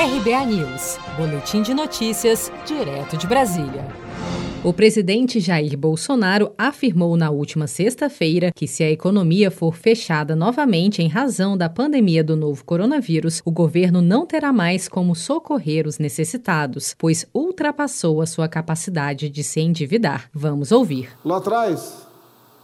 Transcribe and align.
RBA 0.00 0.46
News, 0.46 0.96
Boletim 1.16 1.60
de 1.60 1.74
Notícias, 1.74 2.52
direto 2.64 3.16
de 3.16 3.26
Brasília. 3.26 3.84
O 4.62 4.72
presidente 4.72 5.40
Jair 5.40 5.76
Bolsonaro 5.76 6.52
afirmou 6.56 7.16
na 7.16 7.30
última 7.30 7.66
sexta-feira 7.66 8.52
que, 8.54 8.68
se 8.68 8.84
a 8.84 8.90
economia 8.92 9.50
for 9.50 9.74
fechada 9.74 10.36
novamente 10.36 11.02
em 11.02 11.08
razão 11.08 11.56
da 11.56 11.68
pandemia 11.68 12.22
do 12.22 12.36
novo 12.36 12.64
coronavírus, 12.64 13.42
o 13.44 13.50
governo 13.50 14.00
não 14.00 14.24
terá 14.24 14.52
mais 14.52 14.86
como 14.86 15.16
socorrer 15.16 15.84
os 15.84 15.98
necessitados, 15.98 16.94
pois 16.96 17.26
ultrapassou 17.34 18.22
a 18.22 18.26
sua 18.26 18.46
capacidade 18.46 19.28
de 19.28 19.42
se 19.42 19.58
endividar. 19.58 20.30
Vamos 20.32 20.70
ouvir. 20.70 21.08
Lá 21.24 21.38
atrás, 21.38 22.06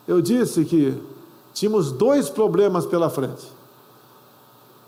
eu 0.06 0.22
disse 0.22 0.64
que 0.64 0.94
tínhamos 1.52 1.90
dois 1.90 2.30
problemas 2.30 2.86
pela 2.86 3.10
frente: 3.10 3.44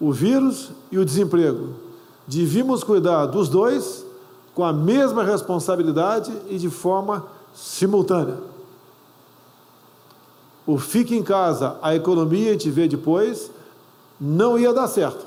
o 0.01 0.13
vírus 0.13 0.71
e 0.93 0.99
o 0.99 1.05
desemprego. 1.05 1.86
Devíamos 2.27 2.83
cuidar 2.83 3.27
dos 3.27 3.49
dois 3.49 4.05
com 4.55 4.65
a 4.65 4.73
mesma 4.73 5.23
responsabilidade 5.23 6.33
e 6.49 6.59
de 6.59 6.71
forma 6.71 7.25
simultânea. 7.55 8.39
O 10.67 10.79
fique 10.79 11.15
em 11.15 11.23
casa, 11.23 11.77
a 11.81 11.95
economia 11.95 12.51
a 12.51 12.53
gente 12.53 12.71
vê 12.71 12.89
depois, 12.89 13.51
não 14.21 14.59
ia 14.59 14.73
dar 14.73 14.89
certo. 14.89 15.25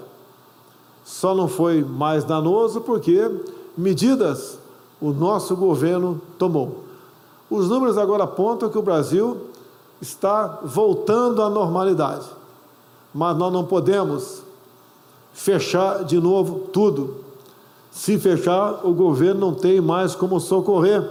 Só 1.05 1.33
não 1.33 1.47
foi 1.47 1.83
mais 1.83 2.23
danoso 2.23 2.81
porque 2.81 3.31
medidas 3.77 4.59
o 4.99 5.11
nosso 5.11 5.55
governo 5.55 6.21
tomou. 6.37 6.83
Os 7.49 7.69
números 7.69 7.97
agora 7.97 8.25
apontam 8.25 8.69
que 8.69 8.77
o 8.77 8.81
Brasil 8.81 9.37
está 10.01 10.59
voltando 10.63 11.41
à 11.41 11.49
normalidade. 11.49 12.25
Mas 13.13 13.37
nós 13.37 13.51
não 13.51 13.65
podemos 13.65 14.43
fechar 15.39 16.03
de 16.03 16.19
novo 16.19 16.67
tudo. 16.73 17.23
Se 17.91 18.19
fechar, 18.19 18.85
o 18.85 18.93
governo 18.93 19.39
não 19.39 19.53
tem 19.53 19.79
mais 19.79 20.13
como 20.13 20.37
socorrer 20.37 21.01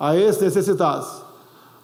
a 0.00 0.16
esses 0.16 0.40
necessitados. 0.40 1.22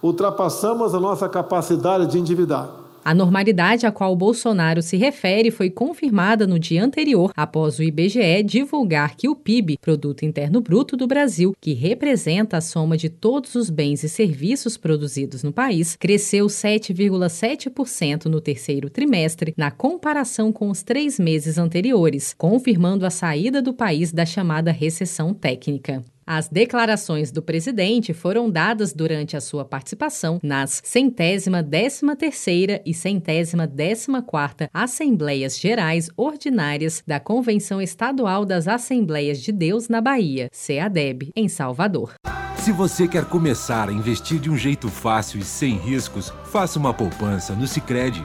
Ultrapassamos 0.02 0.94
a 0.94 1.00
nossa 1.00 1.28
capacidade 1.28 2.06
de 2.06 2.18
endividar. 2.18 2.68
A 3.04 3.12
normalidade 3.12 3.84
a 3.84 3.92
qual 3.92 4.16
Bolsonaro 4.16 4.80
se 4.80 4.96
refere 4.96 5.50
foi 5.50 5.68
confirmada 5.68 6.46
no 6.46 6.58
dia 6.58 6.82
anterior, 6.82 7.32
após 7.36 7.78
o 7.78 7.82
IBGE 7.82 8.42
divulgar 8.42 9.14
que 9.14 9.28
o 9.28 9.36
PIB, 9.36 9.76
Produto 9.78 10.24
Interno 10.24 10.62
Bruto 10.62 10.96
do 10.96 11.06
Brasil, 11.06 11.54
que 11.60 11.74
representa 11.74 12.56
a 12.56 12.62
soma 12.62 12.96
de 12.96 13.10
todos 13.10 13.56
os 13.56 13.68
bens 13.68 14.02
e 14.04 14.08
serviços 14.08 14.78
produzidos 14.78 15.42
no 15.42 15.52
país, 15.52 15.96
cresceu 15.96 16.46
7,7% 16.46 18.24
no 18.24 18.40
terceiro 18.40 18.88
trimestre, 18.88 19.52
na 19.54 19.70
comparação 19.70 20.50
com 20.50 20.70
os 20.70 20.82
três 20.82 21.18
meses 21.18 21.58
anteriores, 21.58 22.32
confirmando 22.32 23.04
a 23.04 23.10
saída 23.10 23.60
do 23.60 23.74
país 23.74 24.12
da 24.12 24.24
chamada 24.24 24.72
recessão 24.72 25.34
técnica. 25.34 26.02
As 26.26 26.48
declarações 26.48 27.30
do 27.30 27.42
presidente 27.42 28.14
foram 28.14 28.50
dadas 28.50 28.92
durante 28.94 29.36
a 29.36 29.40
sua 29.40 29.64
participação 29.64 30.38
nas 30.42 30.80
centésima 30.82 31.62
décima 31.62 32.16
terceira 32.16 32.80
e 32.86 32.94
centésima 32.94 33.66
décima 33.66 34.22
quarta 34.22 34.70
Assembleias 34.72 35.58
Gerais 35.58 36.08
Ordinárias 36.16 37.02
da 37.06 37.20
Convenção 37.20 37.80
Estadual 37.80 38.46
das 38.46 38.66
Assembleias 38.66 39.40
de 39.40 39.52
Deus 39.52 39.88
na 39.88 40.00
Bahia, 40.00 40.48
CEADEB, 40.50 41.30
em 41.36 41.48
Salvador. 41.48 42.14
Se 42.56 42.72
você 42.72 43.06
quer 43.06 43.26
começar 43.26 43.90
a 43.90 43.92
investir 43.92 44.40
de 44.40 44.48
um 44.48 44.56
jeito 44.56 44.88
fácil 44.88 45.40
e 45.40 45.44
sem 45.44 45.76
riscos, 45.76 46.32
faça 46.44 46.78
uma 46.78 46.94
poupança 46.94 47.54
no 47.54 47.66
Sicredi. 47.66 48.24